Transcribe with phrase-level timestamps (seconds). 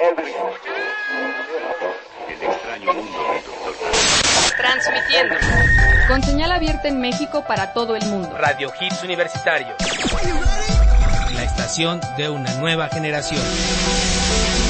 [0.00, 0.14] El
[2.40, 3.18] extraño mundo.
[4.56, 5.34] Transmitiendo.
[6.06, 8.30] Con señal abierta en México para todo el mundo.
[8.38, 9.74] Radio Hits Universitario.
[11.32, 13.40] La estación de una nueva generación.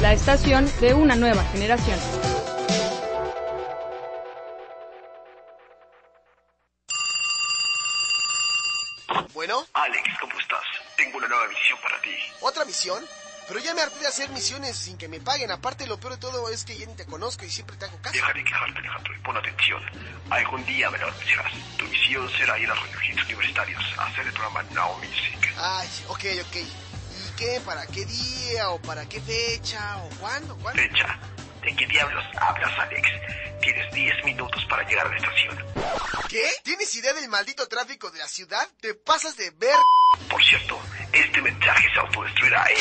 [0.00, 1.98] La estación de una nueva generación.
[9.84, 10.64] Alex, ¿cómo estás?
[10.96, 12.16] Tengo una nueva misión para ti.
[12.40, 13.04] ¿otra misión?
[13.46, 15.50] Pero ya me harté de hacer misiones sin que me paguen.
[15.50, 17.98] Aparte, lo peor de todo es que ya ni te conozco y siempre te hago
[18.00, 18.14] caso.
[18.14, 19.82] Deja de quejarte, Alejandro, y pon atención.
[20.30, 21.52] Algún día me lo anunciarás.
[21.76, 22.74] Tu misión será ir a
[23.06, 25.54] Hits Universitarios a hacer el programa Now Music.
[25.58, 26.56] Ay, ok, ok.
[26.56, 27.60] ¿Y qué?
[27.66, 28.70] ¿Para qué día?
[28.70, 29.98] ¿O para qué fecha?
[29.98, 30.56] ¿O cuándo?
[30.56, 30.80] ¿Cuándo?
[30.80, 31.18] Fecha.
[31.64, 33.08] ¿De qué diablos hablas, Alex?
[33.62, 35.64] Tienes 10 minutos para llegar a la estación.
[36.28, 36.46] ¿Qué?
[36.62, 38.68] ¿Tienes idea del maldito tráfico de la ciudad?
[38.82, 39.74] ¿Te pasas de ver?
[40.28, 40.78] Por cierto,
[41.10, 42.76] este mensaje se autodestruirá, ¿eh?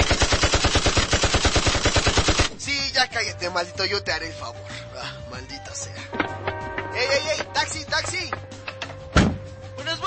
[2.58, 4.62] Sí, ya cállate, maldito, yo te haré el favor.
[5.00, 5.94] Ah, maldita sea.
[6.94, 7.48] ¡Ey, ey, ey!
[7.54, 8.30] ¡Taxi, taxi!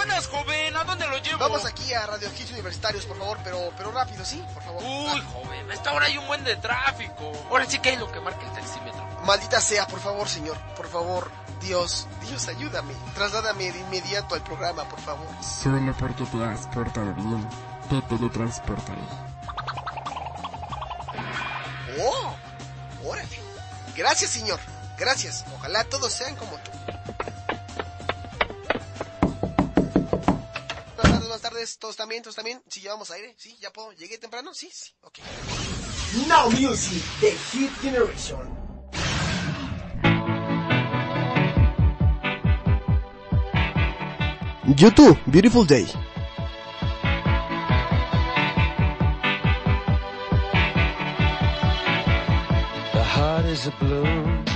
[0.07, 0.77] Buenas, buenas, joven.
[0.77, 1.39] ¿A dónde lo llevo?
[1.39, 4.43] Vamos aquí a Radio Hits Universitarios, por favor, pero, pero rápido, ¿sí?
[4.55, 4.83] Por favor.
[4.83, 7.33] Uy, joven, a esta hora hay un buen de tráfico.
[7.51, 9.05] Ahora sí que hay lo que marca el taxímetro.
[9.25, 10.57] Maldita sea, por favor, señor.
[10.77, 12.95] Por favor, Dios, Dios, ayúdame.
[13.15, 15.27] Trasládame de inmediato al programa, por favor.
[15.43, 17.49] Solo porque te has portado bien,
[17.91, 19.03] te teletransportaré.
[22.01, 22.37] ¡Oh!
[23.05, 23.41] ¡Órale!
[23.97, 24.61] Gracias, señor.
[24.97, 25.45] Gracias.
[25.57, 26.71] Ojalá todos sean como tú.
[31.57, 31.79] Tardes.
[31.79, 32.23] ¿Todos también?
[32.23, 32.63] ¿Todos también?
[32.69, 33.35] ¿Sí llevamos aire?
[33.39, 33.57] ¿Sí?
[33.61, 33.93] ¿Ya puedo?
[33.93, 34.53] ¿Llegué temprano?
[34.53, 34.93] Sí, sí.
[35.03, 35.19] Ok.
[36.29, 38.67] Now Music, The Hit Generation.
[44.77, 45.87] YouTube, Beautiful Day.
[52.93, 54.56] The heart is a